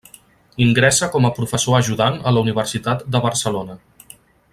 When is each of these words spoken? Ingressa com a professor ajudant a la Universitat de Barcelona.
Ingressa 0.63 1.09
com 1.15 1.27
a 1.27 1.31
professor 1.39 1.77
ajudant 1.79 2.17
a 2.31 2.33
la 2.37 2.43
Universitat 2.47 3.05
de 3.17 3.21
Barcelona. 3.27 3.77